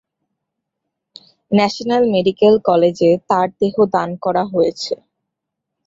National 1.51 2.03
medical 2.15 2.55
কলেজে 2.67 3.11
তার 3.29 3.47
দেহ 3.59 3.75
দান 3.93 4.09
করা 4.23 4.43
হয়েছে। 4.53 4.93